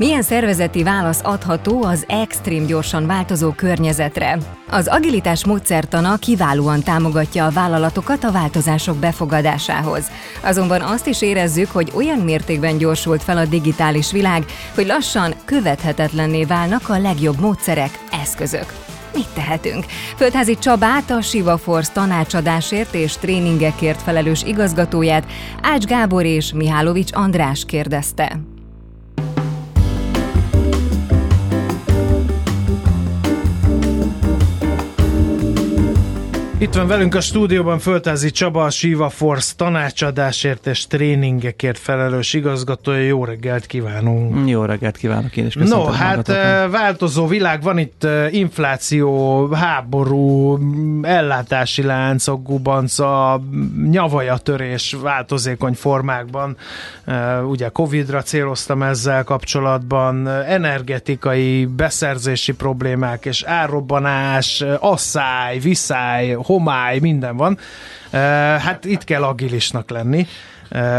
[0.00, 4.38] Milyen szervezeti válasz adható az extrém gyorsan változó környezetre?
[4.70, 10.10] Az agilitás módszertana kiválóan támogatja a vállalatokat a változások befogadásához.
[10.42, 16.44] Azonban azt is érezzük, hogy olyan mértékben gyorsult fel a digitális világ, hogy lassan követhetetlenné
[16.44, 18.74] válnak a legjobb módszerek, eszközök.
[19.14, 19.84] Mit tehetünk?
[20.16, 25.26] Földházi Csabát, a Siva Force tanácsadásért és tréningekért felelős igazgatóját
[25.62, 28.40] Ács Gábor és Mihálovics András kérdezte.
[36.60, 43.02] Itt van velünk a stúdióban Föltázi Csaba, a Siva Force tanácsadásért és tréningekért felelős igazgatója.
[43.02, 44.48] Jó reggelt kívánunk!
[44.48, 45.54] Jó reggelt kívánok én is.
[45.54, 46.26] No, hát
[46.70, 50.58] változó világ, van itt infláció, háború,
[51.02, 53.40] ellátási láncok, gubanca,
[53.90, 56.56] nyavajatörés változékony formákban.
[57.48, 67.58] Ugye Covid-ra céloztam ezzel kapcsolatban, energetikai beszerzési problémák és árrobbanás, asszály, viszály, homály, minden van.
[68.58, 70.26] Hát itt kell agilisnak lenni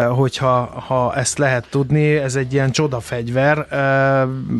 [0.09, 3.67] hogyha ha ezt lehet tudni, ez egy ilyen csodafegyver,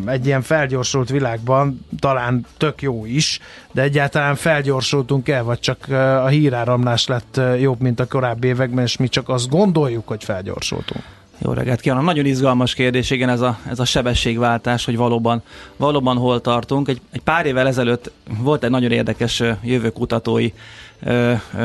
[0.06, 3.40] egy ilyen felgyorsult világban talán tök jó is,
[3.72, 5.88] de egyáltalán felgyorsultunk el, vagy csak
[6.24, 11.04] a híráramlás lett jobb, mint a korábbi években, és mi csak azt gondoljuk, hogy felgyorsultunk.
[11.44, 12.06] Jó reggelt kívánok!
[12.06, 15.42] Nagyon izgalmas kérdés, igen, ez a, ez a sebességváltás, hogy valóban,
[15.78, 16.88] valóban hol tartunk.
[16.88, 20.52] Egy, egy pár évvel ezelőtt volt egy nagyon érdekes jövőkutatói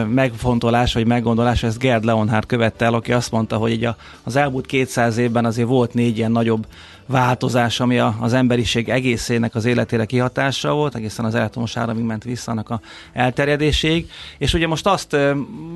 [0.09, 4.37] megfontolás vagy meggondolás, ezt Gerd Leonhardt követte el, aki azt mondta, hogy így a, az
[4.37, 6.67] elmúlt 200 évben azért volt négy ilyen nagyobb
[7.07, 12.25] változás, ami a, az emberiség egészének az életére kihatása volt, egészen az elektromos áramig ment
[12.25, 12.81] vissza annak a
[13.13, 15.17] elterjedéséig, és ugye most azt,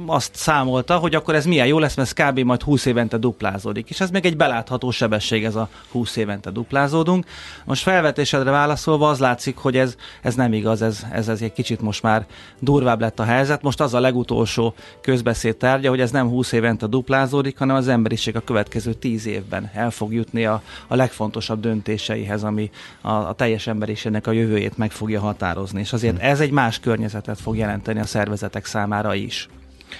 [0.06, 2.38] azt számolta, hogy akkor ez milyen jó lesz, mert ez kb.
[2.38, 7.26] majd 20 évente duplázódik, és ez még egy belátható sebesség, ez a 20 évente duplázódunk.
[7.64, 11.80] Most felvetésedre válaszolva az látszik, hogy ez, ez nem igaz, ez, ez, ez egy kicsit
[11.80, 12.26] most már
[12.58, 13.49] durvább lett a helyzet.
[13.62, 18.36] Most az a legutolsó közbeszéd tárgya, hogy ez nem 20 évente duplázódik, hanem az emberiség
[18.36, 23.32] a következő 10 évben el fog jutni a, a legfontosabb legfontosabb döntéseihez, ami a, a
[23.32, 25.80] teljes emberiségnek a jövőjét meg fogja határozni.
[25.80, 29.48] És azért ez egy más környezetet fog jelenteni a szervezetek számára is.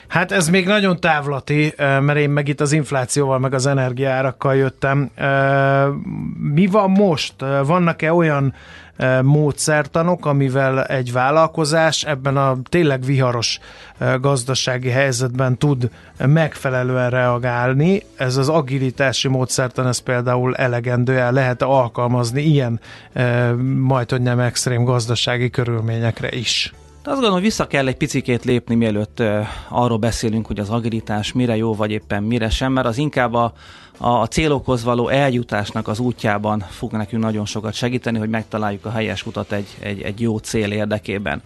[0.09, 5.11] Hát ez még nagyon távlati, mert én meg itt az inflációval, meg az energiárakkal jöttem.
[6.39, 7.35] Mi van most?
[7.65, 8.55] Vannak-e olyan
[9.23, 13.59] módszertanok, amivel egy vállalkozás ebben a tényleg viharos
[14.21, 15.91] gazdasági helyzetben tud
[16.27, 18.03] megfelelően reagálni.
[18.17, 22.81] Ez az agilitási módszertan, ez például elegendő el lehet alkalmazni ilyen
[23.77, 26.73] majd, hogy nem extrém gazdasági körülményekre is.
[27.03, 31.33] De azt gondolom, vissza kell egy picikét lépni, mielőtt uh, arról beszélünk, hogy az agilitás
[31.33, 33.53] mire jó, vagy éppen mire sem, mert az inkább a,
[33.99, 39.27] a célokhoz való eljutásnak az útjában fog nekünk nagyon sokat segíteni, hogy megtaláljuk a helyes
[39.27, 41.43] utat egy, egy, egy jó cél érdekében.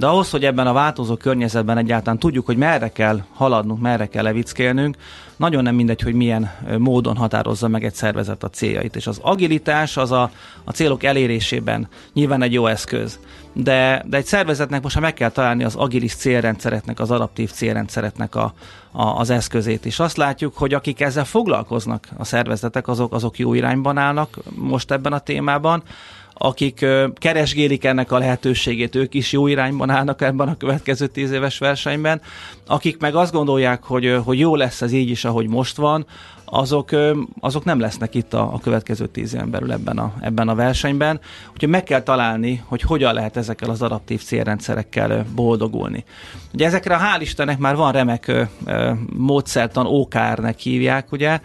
[0.00, 4.22] De ahhoz, hogy ebben a változó környezetben egyáltalán tudjuk, hogy merre kell haladnunk, merre kell
[4.22, 4.96] levickélnünk,
[5.36, 8.96] nagyon nem mindegy, hogy milyen módon határozza meg egy szervezet a céljait.
[8.96, 10.30] És az agilitás az a,
[10.64, 13.18] a célok elérésében nyilván egy jó eszköz.
[13.52, 18.54] De, de egy szervezetnek most meg kell találni az agilis célrendszereknek, az adaptív célrendszereknek a,
[18.92, 19.86] a, az eszközét.
[19.86, 24.90] És azt látjuk, hogy akik ezzel foglalkoznak, a szervezetek, azok, azok jó irányban állnak most
[24.90, 25.82] ebben a témában
[26.42, 31.58] akik keresgélik ennek a lehetőségét, ők is jó irányban állnak ebben a következő tíz éves
[31.58, 32.20] versenyben,
[32.66, 36.06] akik meg azt gondolják, hogy, hogy jó lesz ez így is, ahogy most van,
[36.44, 36.90] azok,
[37.40, 41.20] azok nem lesznek itt a, a következő tíz éven belül ebben a, ebben a versenyben.
[41.52, 46.04] Úgyhogy meg kell találni, hogy hogyan lehet ezekkel az adaptív célrendszerekkel boldogulni.
[46.54, 48.32] Ugye ezekre hál' Istennek már van remek
[49.16, 51.40] módszertan, OKR-nek hívják, ugye,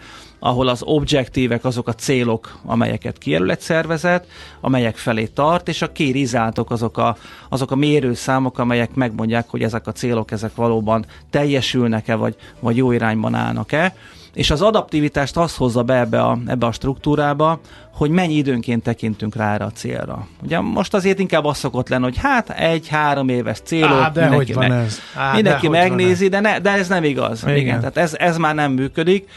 [0.46, 4.26] ahol az objektívek azok a célok, amelyeket kijelöl egy szervezet,
[4.60, 7.16] amelyek felé tart, és a kérizáltok azok a,
[7.48, 12.92] azok a mérőszámok, amelyek megmondják, hogy ezek a célok ezek valóban teljesülnek-e, vagy, vagy jó
[12.92, 13.94] irányban állnak-e
[14.36, 17.60] és az adaptivitást azt hozza be ebbe a, ebbe a struktúrába,
[17.92, 20.26] hogy mennyi időnként tekintünk rá erre a célra.
[20.42, 24.52] Ugye most azért inkább az szokott lenni, hogy hát egy-három éves célok, Á, de mindenki,
[24.52, 25.00] hogy van meg, ez?
[25.14, 27.42] Á, mindenki de megnézi, de, ne, de ez nem igaz.
[27.42, 27.56] Igen.
[27.56, 29.28] Igen, tehát ez, ez már nem működik.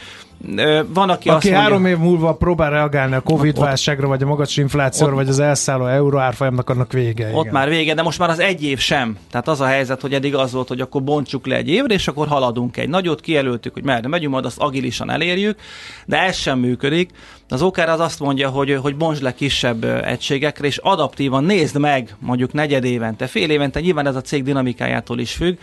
[0.86, 4.22] Van, aki, aki azt három mondja, év múlva próbál reagálni a Covid ott, válságra, vagy
[4.22, 7.30] a magas inflációra, ott, vagy az elszálló euró árfolyamnak, annak vége.
[7.32, 7.52] Ott igen.
[7.52, 9.18] már vége, de most már az egy év sem.
[9.30, 12.08] Tehát az a helyzet, hogy eddig az volt, hogy akkor bontsuk le egy évre, és
[12.08, 15.58] akkor haladunk egy nagyot, kijelöltük, hogy merre megyünk, majd azt agilisan elérjük,
[16.06, 17.10] de ez sem működik.
[17.48, 22.16] Az OKR az azt mondja, hogy, hogy bontsd le kisebb egységekre, és adaptívan nézd meg,
[22.18, 25.58] mondjuk negyed évente, fél évente, nyilván ez a cég dinamikájától is függ,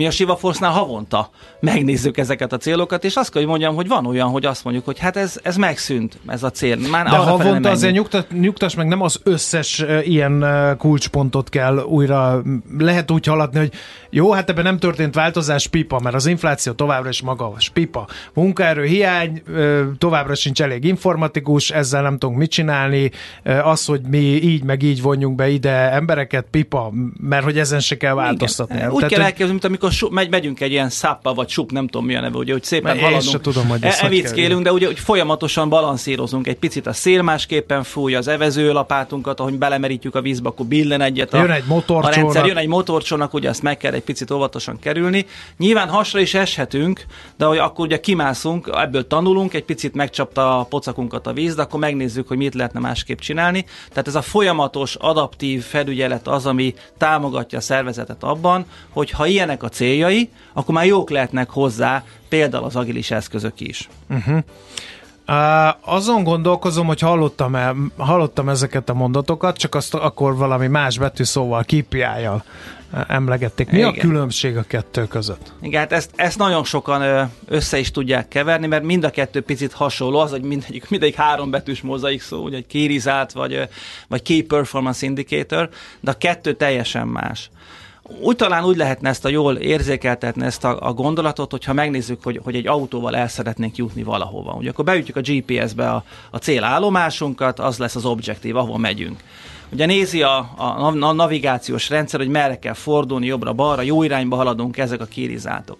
[0.00, 1.30] mi a Siva Force-nál havonta
[1.60, 4.84] megnézzük ezeket a célokat, és azt kell, hogy mondjam, hogy van olyan, hogy azt mondjuk,
[4.84, 6.76] hogy hát ez, ez megszűnt, ez a cél.
[6.90, 10.44] Már De havonta azért nyugtat, nyugtass meg, nem az összes ilyen
[10.78, 12.42] kulcspontot kell újra,
[12.78, 13.72] lehet úgy haladni, hogy
[14.10, 18.06] jó, hát ebben nem történt változás, pipa, mert az infláció továbbra is magas, pipa.
[18.34, 19.42] Munkaerő hiány,
[19.98, 23.10] továbbra sincs elég informatikus, ezzel nem tudunk mit csinálni,
[23.62, 27.96] az, hogy mi így meg így vonjunk be ide embereket, pipa, mert hogy ezen se
[27.96, 28.76] kell változtatni.
[28.76, 28.90] Igen.
[28.90, 31.86] Úgy Tehát, kell elképzelni, mint amikor su, megy, megyünk egy ilyen száppa vagy sup, nem
[31.86, 33.40] tudom mi a neve, ugye, hogy szépen Én haladunk.
[33.40, 36.46] tudom, hogy e, evickélünk, de ugye hogy folyamatosan balanszírozunk.
[36.46, 41.34] Egy picit a szél másképpen fúj, az evezőlapátunkat, ahogy belemerítjük a vízbe, akkor billen egyet.
[41.34, 42.12] A, jön egy motorcsónak.
[42.12, 45.26] A rendszer, jön egy motorcsónak, ugye azt meg kell egy picit óvatosan kerülni.
[45.56, 47.06] Nyilván hasra is eshetünk,
[47.36, 51.62] de hogy akkor ugye kimászunk, ebből tanulunk, egy picit megcsapta a pocakunkat a víz, de
[51.62, 53.64] akkor megnézzük, hogy mit lehetne másképp csinálni.
[53.88, 59.62] Tehát ez a folyamatos, adaptív felügyelet az, ami támogatja a szervezetet abban, hogy ha ilyenek
[59.62, 63.88] a céljai, akkor már jók lehetnek hozzá például az agilis eszközök is.
[64.10, 64.38] Uh-huh.
[65.28, 70.98] Uh, azon gondolkozom, hogy hallottam, -e, hallottam ezeket a mondatokat, csak azt akkor valami más
[70.98, 72.44] betűszóval, KPI-jal
[73.08, 73.70] emlegették.
[73.70, 73.88] Mi Igen.
[73.88, 75.52] a különbség a kettő között?
[75.62, 79.72] Igen, hát ezt, ezt nagyon sokan össze is tudják keverni, mert mind a kettő picit
[79.72, 83.68] hasonló, az, hogy mindegyik, mindegyik három betűs mozaik szó, ugye egy kirizált, vagy,
[84.08, 85.68] vagy Key Performance Indicator,
[86.00, 87.50] de a kettő teljesen más
[88.20, 92.40] úgy talán úgy lehetne ezt a jól érzékeltetni ezt a, a gondolatot, hogyha megnézzük, hogy,
[92.44, 94.52] hogy egy autóval el szeretnénk jutni valahova.
[94.52, 99.20] Ugye akkor beütjük a GPS-be a, a célállomásunkat, az lesz az objektív, ahova megyünk.
[99.72, 104.78] Ugye nézi a, a, a navigációs rendszer, hogy merre kell fordulni, jobbra-balra, jó irányba haladunk,
[104.78, 105.78] ezek a kirizátok.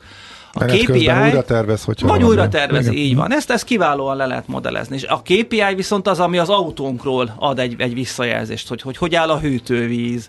[0.52, 2.98] A KPI, újra tervez, hogyha Vagy újra tervez, igen.
[2.98, 3.32] így van.
[3.32, 4.96] Ezt, ezt kiválóan le lehet modellezni.
[4.96, 9.14] És a KPI viszont az, ami az autónkról ad egy, egy visszajelzést, hogy, hogy hogy
[9.14, 10.28] áll a hűtővíz,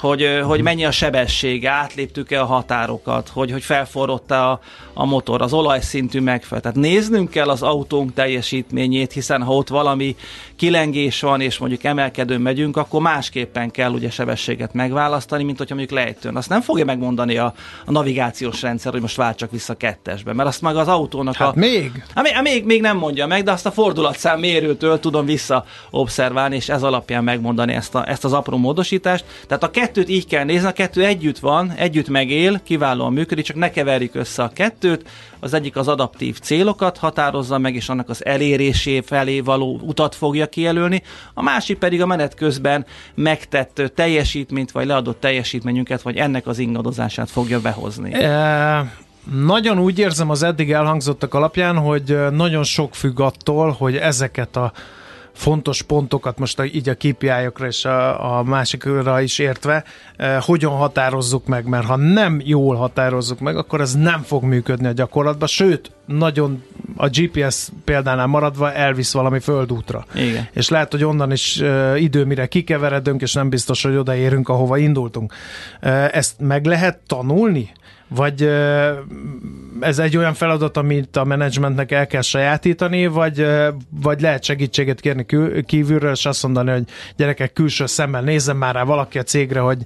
[0.00, 4.60] hogy, hogy mennyi a sebessége, átléptük-e a határokat, hogy, hogy felforrott a,
[4.94, 6.60] a motor, az olajszintű megfelelő.
[6.60, 10.16] Tehát néznünk kell az autónk teljesítményét, hiszen ha ott valami
[10.56, 15.98] kilengés van, és mondjuk emelkedőn megyünk, akkor másképpen kell ugye sebességet megválasztani, mint hogyha mondjuk
[15.98, 16.36] lejtőn.
[16.36, 17.54] Azt nem fogja megmondani a,
[17.84, 21.58] a navigációs rendszer, hogy most váltsak vissza kettesbe, mert azt meg az autónak hát a...
[21.58, 22.04] még?
[22.14, 26.82] Hát, még, még nem mondja meg, de azt a fordulatszám mérőtől tudom visszaobszerválni, és ez
[26.82, 29.24] alapján megmondani ezt, a, ezt az apró módosítást.
[29.46, 33.56] Tehát a kettőt így kell nézni, a kettő együtt van, együtt megél, kiválóan működik, csak
[33.56, 35.08] ne keverjük össze a kettőt.
[35.40, 40.46] Az egyik az adaptív célokat határozza meg, és annak az elérésé felé való utat fogja
[40.46, 41.02] kijelölni,
[41.34, 47.30] a másik pedig a menet közben megtett teljesítményt, vagy leadott teljesítményünket, vagy ennek az ingadozását
[47.30, 48.12] fogja behozni.
[48.14, 54.56] E- nagyon úgy érzem az eddig elhangzottak alapján, hogy nagyon sok függ attól, hogy ezeket
[54.56, 54.72] a
[55.32, 59.84] fontos pontokat, most a, így a KPI-okra és a, a másikra is értve,
[60.16, 64.86] eh, hogyan határozzuk meg, mert ha nem jól határozzuk meg, akkor ez nem fog működni
[64.86, 66.62] a gyakorlatban, sőt, nagyon
[66.96, 70.06] a GPS példánál maradva elvisz valami földútra.
[70.14, 70.48] Igen.
[70.52, 74.76] És lehet, hogy onnan is uh, idő, mire kikeveredünk, és nem biztos, hogy odaérünk, ahova
[74.76, 75.32] indultunk.
[75.82, 77.70] Uh, ezt meg lehet tanulni?
[78.14, 78.42] Vagy
[79.80, 83.46] ez egy olyan feladat, amit a menedzsmentnek el kell sajátítani, vagy,
[83.90, 85.26] vagy lehet segítséget kérni
[85.66, 86.84] kívülről, és azt mondani, hogy
[87.16, 89.78] gyerekek külső szemmel nézzen már rá valaki a cégre, hogy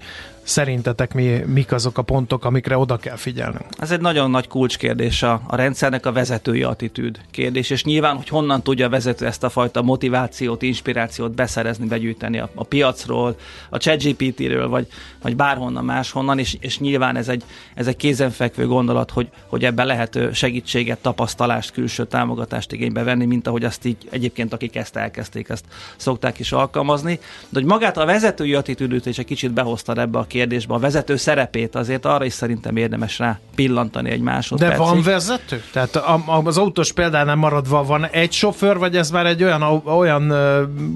[0.44, 3.64] szerintetek mi, mik azok a pontok, amikre oda kell figyelnünk?
[3.78, 8.28] Ez egy nagyon nagy kulcskérdés a, a rendszernek a vezetői attitűd kérdés, és nyilván, hogy
[8.28, 13.36] honnan tudja a vezető ezt a fajta motivációt, inspirációt beszerezni, begyűjteni a, a piacról,
[13.70, 14.86] a ChatGPT-ről, vagy,
[15.22, 19.86] vagy bárhonnan máshonnan, és, és nyilván ez egy, ez egy kézenfekvő gondolat, hogy, hogy ebben
[19.86, 25.48] lehet segítséget, tapasztalást, külső támogatást igénybe venni, mint ahogy azt így egyébként, akik ezt elkezdték,
[25.48, 25.64] ezt
[25.96, 27.18] szokták is alkalmazni.
[27.48, 31.16] De hogy magát a vezetői attitűdöt is egy kicsit behoztad ebbe a kérdésbe, a vezető
[31.16, 34.78] szerepét, azért arra is szerintem érdemes rá pillantani egy másodpercig.
[34.78, 35.62] De van vezető?
[35.72, 40.32] Tehát az autós példánál maradva van egy sofőr, vagy ez már egy olyan, olyan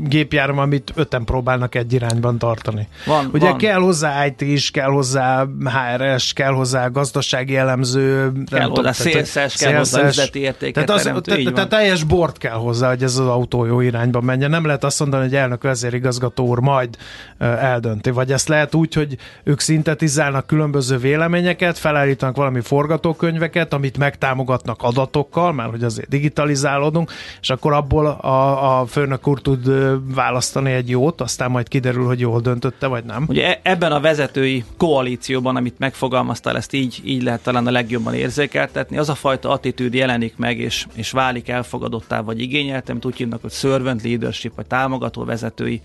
[0.05, 2.89] gépjárm, amit öten próbálnak egy irányban tartani?
[3.07, 3.59] Van, Ugye van.
[3.59, 9.77] kell hozzá IT is, kell hozzá HRS, kell hozzá gazdasági elemző, kell hozzá szélszes, kell
[9.77, 13.65] hozzá üzleti értéket tehát, az, tehát, tehát teljes bort kell hozzá, hogy ez az autó
[13.65, 14.51] jó irányba menjen.
[14.51, 16.97] Nem lehet azt mondani, hogy elnök vezérigazgató úr majd
[17.39, 18.11] eldönti.
[18.11, 25.53] Vagy ezt lehet úgy, hogy ők szintetizálnak különböző véleményeket, felállítanak valami forgatókönyveket, amit megtámogatnak adatokkal,
[25.53, 29.71] már hogy azért digitalizálódunk, és akkor abból a, a főnök úr tud
[30.15, 33.25] választani egy jót, aztán majd kiderül, hogy jól döntötte, vagy nem.
[33.29, 38.15] Ugye e- ebben a vezetői koalícióban, amit megfogalmaztál, ezt így, így lehet talán a legjobban
[38.15, 43.17] érzékeltetni, az a fajta attitűd jelenik meg, és, és válik elfogadottá, vagy igényeltem, amit úgy
[43.17, 45.81] hívnak, hogy servant leadership, vagy támogató vezetői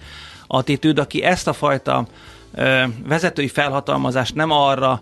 [0.47, 2.05] attitűd, aki ezt a fajta
[3.07, 5.01] vezetői felhatalmazást nem arra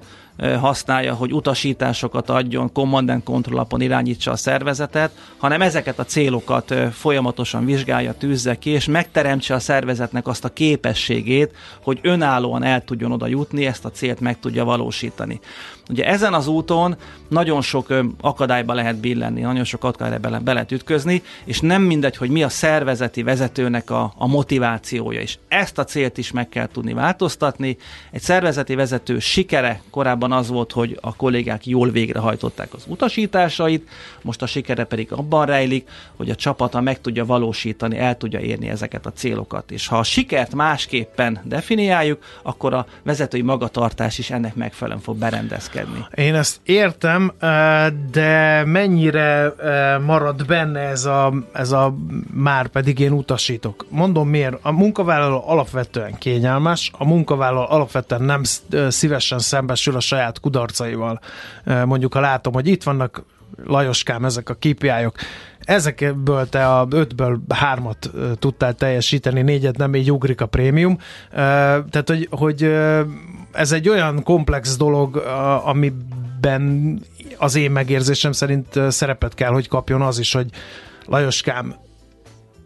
[0.59, 8.13] használja, hogy utasításokat adjon, command and irányítsa a szervezetet, hanem ezeket a célokat folyamatosan vizsgálja,
[8.13, 13.65] tűzze ki, és megteremtse a szervezetnek azt a képességét, hogy önállóan el tudjon oda jutni,
[13.65, 15.39] ezt a célt meg tudja valósítani.
[15.89, 16.95] Ugye ezen az úton
[17.27, 22.29] nagyon sok akadályba lehet billenni, nagyon sok akadályba be lehet ütközni, és nem mindegy, hogy
[22.29, 26.93] mi a szervezeti vezetőnek a, a motivációja, és ezt a célt is meg kell tudni
[26.93, 27.77] változtatni.
[28.11, 33.89] Egy szervezeti vezető sikere korábban az volt, hogy a kollégák jól végrehajtották az utasításait,
[34.21, 38.69] most a sikere pedig abban rejlik, hogy a csapata meg tudja valósítani, el tudja érni
[38.69, 39.71] ezeket a célokat.
[39.71, 45.70] És ha a sikert másképpen definiáljuk, akkor a vezetői magatartás is ennek megfelelően fog berendezkedni
[45.71, 46.05] viselkedni.
[46.15, 47.31] Én ezt értem,
[48.11, 49.53] de mennyire
[50.05, 51.95] marad benne ez a, ez a
[52.33, 53.85] már pedig én utasítok.
[53.89, 54.57] Mondom miért.
[54.61, 58.41] A munkavállaló alapvetően kényelmes, a munkavállaló alapvetően nem
[58.89, 61.19] szívesen szembesül a saját kudarcaival.
[61.85, 63.23] Mondjuk, ha látom, hogy itt vannak
[63.65, 65.15] Lajoskám, ezek a KPI-ok,
[65.59, 70.97] ezekből te a ötből hármat tudtál teljesíteni, négyet nem, így ugrik a prémium.
[71.31, 72.71] Tehát, hogy, hogy
[73.53, 75.15] ez egy olyan komplex dolog,
[75.63, 76.99] amiben
[77.37, 80.49] az én megérzésem szerint szerepet kell, hogy kapjon az is, hogy
[81.05, 81.75] Lajoskám,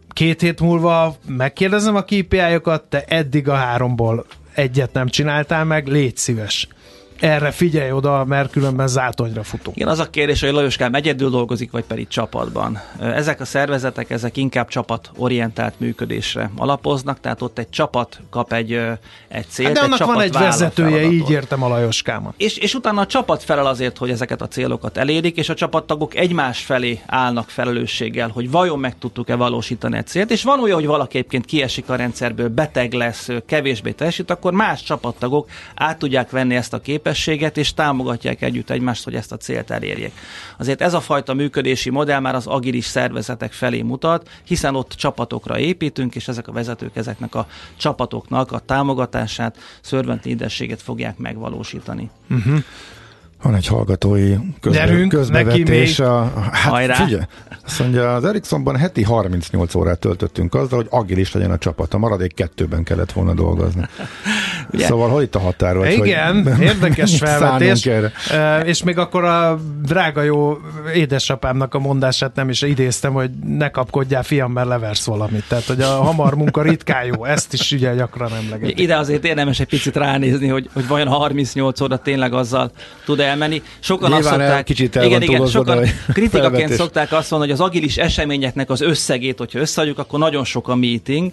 [0.08, 6.16] két hét múlva megkérdezem a KPI-okat, te eddig a háromból egyet nem csináltál meg, légy
[6.16, 6.68] szíves
[7.20, 9.76] erre figyelj oda, mert különben zátonyra futunk.
[9.76, 12.80] Igen, az a kérdés, hogy Lajoskám egyedül dolgozik, vagy pedig csapatban.
[13.00, 18.80] Ezek a szervezetek, ezek inkább csapatorientált működésre alapoznak, tehát ott egy csapat kap egy,
[19.28, 22.34] egy célt, hát de annak egy van egy vezetője, így értem a Lajoskámat.
[22.36, 26.16] És, és utána a csapat felel azért, hogy ezeket a célokat elérik, és a csapattagok
[26.16, 30.86] egymás felé állnak felelősséggel, hogy vajon meg tudtuk-e valósítani egy célt, és van olyan, hogy
[30.86, 36.54] valaki egyébként kiesik a rendszerből, beteg lesz, kevésbé teljesít, akkor más csapattagok át tudják venni
[36.54, 40.12] ezt a képet, képességet, és támogatják együtt egymást, hogy ezt a célt elérjék.
[40.58, 45.58] Azért ez a fajta működési modell már az agilis szervezetek felé mutat, hiszen ott csapatokra
[45.58, 47.46] építünk, és ezek a vezetők ezeknek a
[47.76, 52.10] csapatoknak a támogatását, szörvent leaderséget fogják megvalósítani.
[52.30, 52.58] Uh-huh.
[53.42, 55.98] Van egy hallgatói közbe, Gyerünk, közbevetés.
[55.98, 56.94] A, hát Hajrá.
[56.94, 57.22] figyelj,
[57.64, 61.94] azt mondja, az Ericssonban heti 38 órát töltöttünk azzal, hogy agilis legyen a csapat.
[61.94, 63.88] A maradék kettőben kellett volna dolgozni.
[64.72, 64.86] Ugye?
[64.86, 65.76] Szóval hol itt a határ?
[65.76, 67.88] Vagy, Igen, hogy érdekes felvetés.
[68.64, 70.58] És még akkor a drága jó
[70.94, 75.44] édesapámnak a mondását nem is idéztem, hogy ne kapkodjál fiam, mert leversz valamit.
[75.48, 77.24] Tehát, hogy a hamar munka ritkán jó.
[77.24, 78.80] Ezt is ugye gyakran emlegetik.
[78.80, 82.70] Ide azért érdemes egy picit ránézni, hogy, hogy vajon 38 óra tényleg azzal
[83.04, 83.62] tud elmenni.
[83.78, 85.78] Sokan Nyilván azt szokták, kicsit igen, igen, sokan
[86.12, 86.76] kritikaként felvetés.
[86.76, 90.74] szokták azt mondani, hogy az agilis eseményeknek az összegét, hogyha összeadjuk, akkor nagyon sok a
[90.74, 91.32] meeting,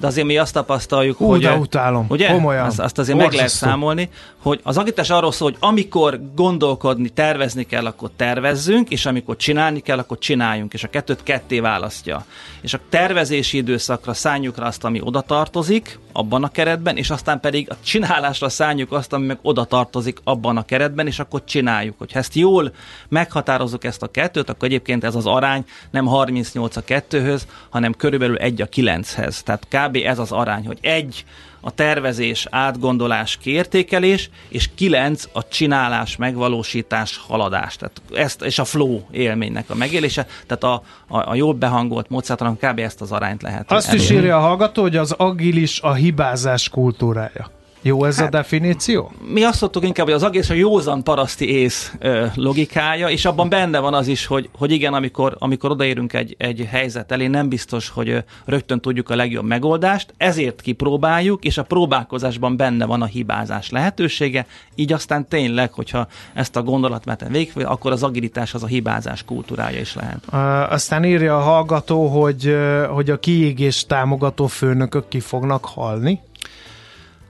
[0.00, 1.40] de azért mi azt tapasztaljuk, Hú, hogy...
[1.40, 2.32] De utálom, ugye?
[2.32, 2.64] komolyan.
[2.78, 3.40] Azt, azt azért Borzasztó.
[3.40, 4.08] meg lehet számolni,
[4.42, 9.80] hogy az agitás arról szól, hogy amikor gondolkodni, tervezni kell, akkor tervezzünk, és amikor csinálni
[9.80, 12.24] kell, akkor csináljunk, és a kettőt ketté választja.
[12.60, 17.40] És a tervezési időszakra szálljuk rá azt, ami oda tartozik, abban a keretben, és aztán
[17.40, 21.98] pedig a csinálásra szálljuk azt, ami meg oda tartozik abban a keretben, és akkor csináljuk.
[21.98, 22.72] Hogyha ezt jól
[23.08, 28.36] meghatározunk ezt a kettőt, akkor egyébként ez az arány nem 38 a kettőhöz, hanem körülbelül
[28.36, 29.40] 1 a 9-hez.
[29.40, 29.96] Tehát kb.
[29.96, 31.24] ez az arány, hogy egy
[31.64, 37.76] a tervezés, átgondolás, kiértékelés, és kilenc a csinálás, megvalósítás, haladás.
[37.76, 42.56] Tehát ezt, és a flow élménynek a megélése, tehát a, a, a jobb behangolt módszertalan
[42.56, 42.78] kb.
[42.78, 43.72] ezt az arányt lehet.
[43.72, 44.04] Azt elérni.
[44.04, 47.53] is írja a hallgató, hogy az agilis a hibázás kultúrája.
[47.86, 49.12] Jó ez hát, a definíció?
[49.28, 53.48] Mi azt szoktuk inkább, hogy az agész a józan paraszti ész ö, logikája, és abban
[53.48, 57.48] benne van az is, hogy, hogy igen, amikor, amikor odaérünk egy, egy helyzet elé, nem
[57.48, 63.02] biztos, hogy ö, rögtön tudjuk a legjobb megoldást, ezért kipróbáljuk, és a próbálkozásban benne van
[63.02, 68.62] a hibázás lehetősége, így aztán tényleg, hogyha ezt a gondolatmenet végig, akkor az agilitás az
[68.62, 70.18] a hibázás kultúrája is lehet.
[70.32, 72.56] Uh, aztán írja a hallgató, hogy,
[72.90, 76.20] hogy a kiégés támogató főnökök ki fognak halni.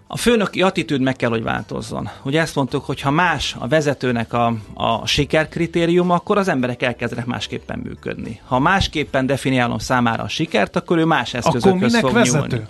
[0.07, 2.09] A főnöki attitűd meg kell, hogy változzon.
[2.23, 7.27] Ugye ezt mondtuk, hogy ha más a vezetőnek a, a sikerkritérium, akkor az emberek elkezdenek
[7.27, 8.41] másképpen működni.
[8.45, 12.57] Ha másképpen definiálom számára a sikert, akkor ő más eszközökhöz fog vezető?
[12.57, 12.67] nyúlni.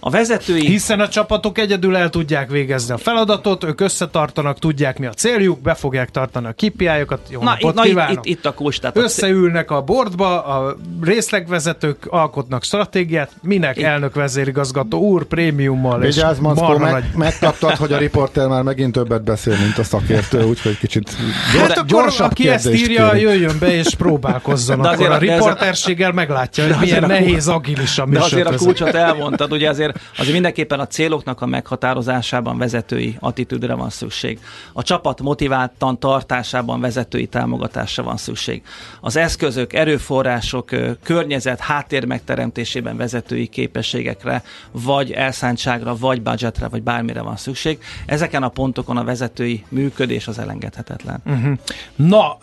[0.00, 0.66] A vezetői...
[0.66, 5.60] Hiszen a csapatok egyedül el tudják végezni a feladatot, ők összetartanak, tudják mi a céljuk,
[5.60, 7.20] be fogják tartani a KPI-okat.
[7.30, 8.78] Jó na, napot na itt, itt, a kulcs.
[8.92, 13.84] Összeülnek a bordba, a részlegvezetők alkotnak stratégiát, minek itt.
[13.84, 19.56] elnök vezérigazgató úr, prémiummal és Mackó, meg, megkaptad, hogy a riporter már megint többet beszél,
[19.58, 21.10] mint a szakértő, úgyhogy kicsit
[21.52, 23.22] gyors, hát akkor, gyorsabb aki ezt írja, kérünk.
[23.22, 24.82] jöjjön be és próbálkozzon.
[24.82, 29.52] De akkor a riporterséggel meglátja, hogy milyen nehéz agilis a De azért a kulcsot elmondtad,
[29.52, 34.38] ugye azért azért, azért mindenképpen a céloknak a meghatározásában vezetői attitűdre van szükség.
[34.72, 38.62] A csapat motiváltan tartásában vezetői támogatásra van szükség.
[39.00, 40.70] Az eszközök, erőforrások,
[41.02, 47.78] környezet, háttér megteremtésében vezetői képességekre, vagy elszántságra, vagy budgetre, vagy bármire van szükség.
[48.06, 51.22] Ezeken a pontokon a vezetői működés az elengedhetetlen.
[51.26, 51.58] Uh-huh.
[51.96, 52.38] Na,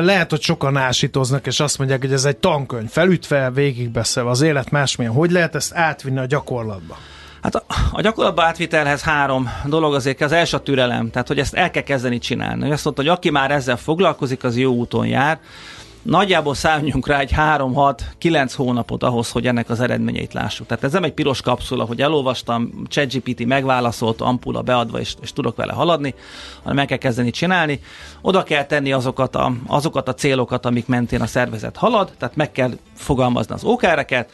[0.00, 4.70] lehet, hogy sokan ásítoznak, és azt mondják, hogy ez egy tankönyv, felütve, végigbeszélve az élet
[4.70, 5.12] másmilyen.
[5.12, 6.96] Hogy lehet ezt átvinni a gyakorlatba?
[7.42, 11.54] Hát a, a gyakorlatba átvitelhez három dolog azért, az első a türelem, tehát hogy ezt
[11.54, 12.70] el kell kezdeni csinálni.
[12.70, 15.40] Azt mondta, hogy aki már ezzel foglalkozik, az jó úton jár.
[16.02, 20.66] Nagyjából számjunk rá egy 3-6-9 hónapot ahhoz, hogy ennek az eredményeit lássuk.
[20.66, 25.56] Tehát ez nem egy piros kapszula, hogy elolvastam, ChatGPT megválaszolt, ampula beadva, és, és tudok
[25.56, 26.14] vele haladni,
[26.62, 27.80] hanem meg kell kezdeni csinálni.
[28.22, 32.52] Oda kell tenni azokat a, azokat a célokat, amik mentén a szervezet halad, tehát meg
[32.52, 34.30] kell fogalmazni az ókáreket,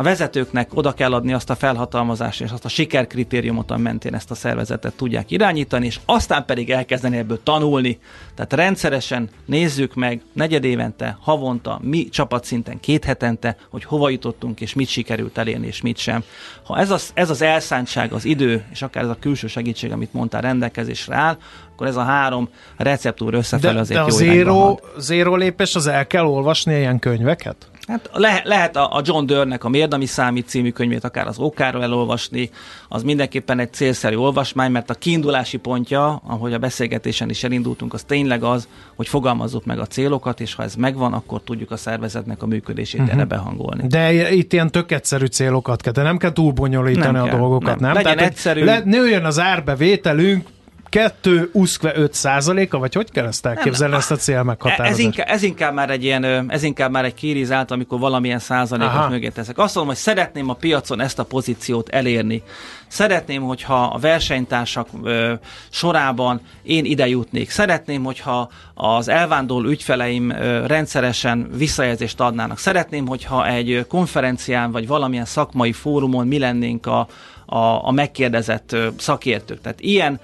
[0.00, 4.34] a vezetőknek oda kell adni azt a felhatalmazást és azt a sikerkritériumot, mentén ezt a
[4.34, 7.98] szervezetet tudják irányítani, és aztán pedig elkezdeni ebből tanulni.
[8.34, 14.74] Tehát rendszeresen nézzük meg negyed évente, havonta, mi csapatszinten, két hetente, hogy hova jutottunk, és
[14.74, 16.24] mit sikerült elérni, és mit sem.
[16.64, 20.12] Ha ez az, ez az elszántság, az idő, és akár ez a külső segítség, amit
[20.12, 21.36] mondtál, rendelkezésre áll,
[21.72, 26.06] akkor ez a három receptúr összefelé azért de jó a zéro, zéro lépés, az el
[26.06, 27.56] kell olvasni ilyen könyveket?
[27.90, 31.82] Hát le, lehet a, John Dörnek a Miért, ami számít című könyvét akár az okáról
[31.82, 32.50] elolvasni,
[32.88, 38.02] az mindenképpen egy célszerű olvasmány, mert a kiindulási pontja, ahogy a beszélgetésen is elindultunk, az
[38.02, 42.42] tényleg az, hogy fogalmazzuk meg a célokat, és ha ez megvan, akkor tudjuk a szervezetnek
[42.42, 43.14] a működését uh-huh.
[43.14, 43.86] erre behangolni.
[43.86, 47.38] De itt ilyen tök egyszerű célokat kell, de nem kell túl bonyolítani nem a kell,
[47.38, 47.92] dolgokat, nem?
[47.92, 47.94] nem?
[47.94, 48.64] Legyen Tehát, egyszerű.
[48.64, 50.46] Le, nőjön az árbevételünk,
[50.90, 51.50] 2
[51.82, 54.92] 5 százaléka, vagy hogy kell ezt elképzelni, nem, ezt a célmeghatározást?
[54.92, 58.94] Ez inkább, ez inkább már egy ilyen, ez inkább már egy kirizált, amikor valamilyen százalékot
[58.94, 59.08] Aha.
[59.08, 59.58] mögé teszek.
[59.58, 62.42] Azt mondom, hogy szeretném a piacon ezt a pozíciót elérni.
[62.88, 65.32] Szeretném, hogyha a versenytársak ö,
[65.68, 67.50] sorában én ide jutnék.
[67.50, 72.58] Szeretném, hogyha az elvándorló ügyfeleim ö, rendszeresen visszajelzést adnának.
[72.58, 77.08] Szeretném, hogyha egy konferencián vagy valamilyen szakmai fórumon mi lennénk a,
[77.46, 79.60] a, a megkérdezett szakértők.
[79.60, 80.20] Tehát ilyen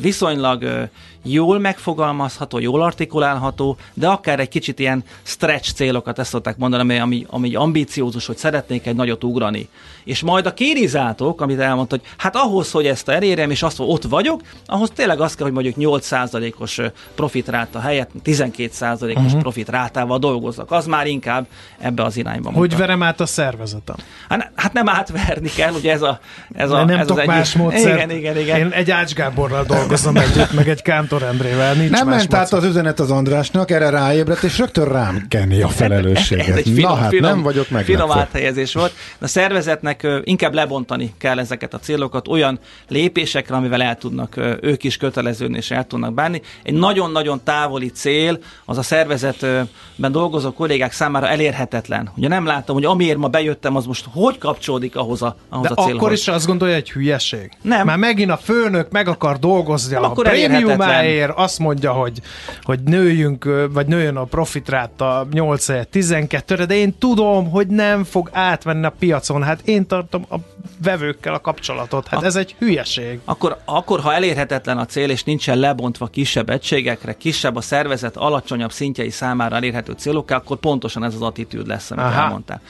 [0.00, 0.88] viszonylag
[1.24, 7.26] jól megfogalmazható, jól artikulálható, de akár egy kicsit ilyen stretch célokat, ezt szokták mondani, ami,
[7.30, 9.68] ami ambíciózus, hogy szeretnék egy nagyot ugrani.
[10.04, 13.86] És majd a kérizáltók, amit elmondta, hogy hát ahhoz, hogy ezt elérjem, és azt, hogy
[13.88, 16.80] ott vagyok, ahhoz tényleg azt kell, hogy mondjuk 8%-os
[17.14, 19.24] profitráta helyett 12%-os uh-huh.
[19.24, 19.38] Mhm.
[19.38, 20.70] profitrátával dolgozzak.
[20.70, 21.46] Az már inkább
[21.78, 22.68] ebbe az irányba mutat.
[22.68, 23.96] Hogy verem át a szervezetem?
[24.28, 26.20] Hát, hát nem átverni kell, ugye ez a...
[26.52, 27.60] Ez a nem ez tudok az más egy...
[27.60, 27.94] módszer.
[27.94, 28.58] Igen, igen, igen.
[28.58, 31.74] Én egy Ács Gáborral dolgozom együtt, meg egy Kántor Andrével.
[31.74, 35.68] Nincs nem ment át az üzenet az Andrásnak, erre ráébredt, és rögtön rám kenni a
[35.68, 36.48] felelősséget.
[36.48, 37.84] Ez egy finom, Na hát finom, nem vagyok meg.
[37.84, 38.92] Finom áthelyezés volt.
[39.18, 44.96] A szervezetnek inkább lebontani kell ezeket a célokat olyan lépésekre, amivel el tudnak ők is
[44.96, 46.42] köteleződni, és el tudnak bánni.
[46.62, 52.10] Egy nagyon-nagyon távoli cél az a szervezetben dolgozó kollégák számára elérhetetlen.
[52.16, 55.72] Ugye nem látom, hogy amiért ma bejöttem, az most hogy kapcsolódik ahhoz a, ahhoz De
[55.76, 55.96] a célhoz.
[55.96, 57.50] akkor is azt gondolja, hogy hülyeség.
[57.62, 57.86] Nem.
[57.86, 61.03] Már megint a főnök meg akar dolgozni a prémiumáért,
[61.34, 62.20] azt mondja, hogy,
[62.62, 68.30] hogy nőjünk, vagy nőjön a profitráta 8 12 re de én tudom, hogy nem fog
[68.32, 69.42] átvenni a piacon.
[69.42, 70.36] Hát én tartom a
[70.82, 72.06] vevőkkel a kapcsolatot.
[72.06, 73.20] Hát Ak- ez egy hülyeség.
[73.24, 78.72] Akkor, akkor, ha elérhetetlen a cél, és nincsen lebontva kisebb egységekre, kisebb a szervezet alacsonyabb
[78.72, 82.22] szintjei számára elérhető célokká, akkor pontosan ez az attitűd lesz, amit Aha.
[82.22, 82.60] elmondtál.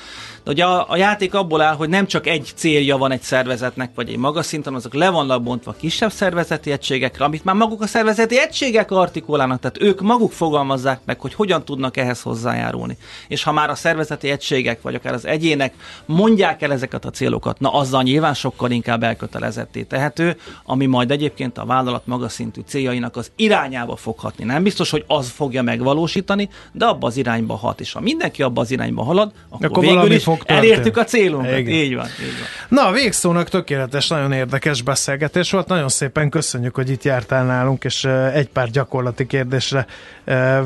[0.45, 3.91] De ugye a, a játék abból áll, hogy nem csak egy célja van egy szervezetnek,
[3.95, 7.87] vagy egy magas szinten, azok le vannak bontva kisebb szervezeti egységekre, amit már maguk a
[7.87, 12.97] szervezeti egységek artikulálnak, tehát ők maguk fogalmazzák meg, hogy hogyan tudnak ehhez hozzájárulni.
[13.29, 15.75] És ha már a szervezeti egységek, vagy akár az egyének
[16.07, 21.59] mondják el ezeket a célokat, na azzal nyilván sokkal inkább elkötelezetté tehető, ami majd egyébként
[21.59, 24.45] a vállalat magas szintű céljainak az irányába fog hatni.
[24.45, 27.81] Nem biztos, hogy az fogja megvalósítani, de abba az irányba hat.
[27.81, 31.59] És ha mindenki abba az irányba halad, akkor, akkor végül is fog elértük a célunkat.
[31.59, 31.75] Igen.
[31.75, 32.35] Így van, így
[32.69, 32.85] van.
[32.85, 35.69] Na, végszónak tökéletes, nagyon érdekes beszélgetés volt.
[35.69, 38.05] Nagyon szépen köszönjük, hogy itt jártál nálunk, és
[38.35, 39.87] egy pár gyakorlati kérdésre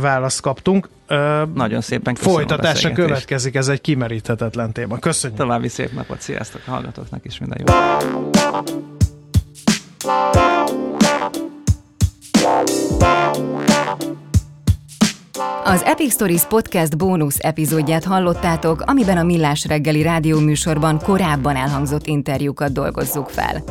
[0.01, 0.89] választ kaptunk.
[1.55, 4.99] Nagyon szépen Folytatása következik, ez egy kimeríthetetlen téma.
[4.99, 5.39] Köszönjük.
[5.41, 7.75] További szép napot, sziasztok a hallgatóknak is minden jó.
[15.65, 22.73] Az Epic Stories Podcast bónusz epizódját hallottátok, amiben a Millás reggeli rádióműsorban korábban elhangzott interjúkat
[22.73, 23.63] dolgozzuk fel.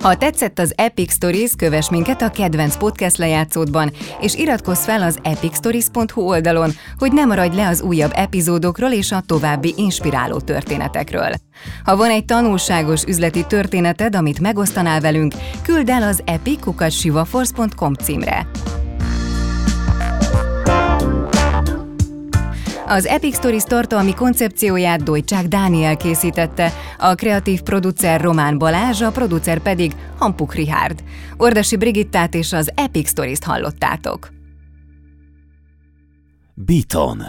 [0.00, 5.18] Ha tetszett az Epic Stories, kövess minket a kedvenc podcast lejátszódban, és iratkozz fel az
[5.22, 11.30] epicstories.hu oldalon, hogy ne maradj le az újabb epizódokról és a további inspiráló történetekről.
[11.84, 18.46] Ha van egy tanulságos üzleti történeted, amit megosztanál velünk, küld el az epic.sivaforce.com címre.
[22.86, 29.58] Az Epic Stories tartalmi koncepcióját Dojcsák Dániel készítette, a kreatív producer Román Balázs, a producer
[29.58, 31.02] pedig Hampuk Rihárd.
[31.36, 34.28] Ordasi Brigittát és az Epic Stories-t hallottátok.
[36.54, 37.22] Beaton